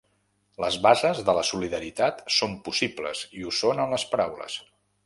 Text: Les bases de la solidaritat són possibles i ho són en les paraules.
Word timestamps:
Les 0.63 0.77
bases 0.85 1.21
de 1.27 1.35
la 1.39 1.43
solidaritat 1.51 2.25
són 2.39 2.59
possibles 2.69 3.25
i 3.43 3.47
ho 3.51 3.57
són 3.63 3.85
en 3.87 3.97
les 3.97 4.13
paraules. 4.17 4.63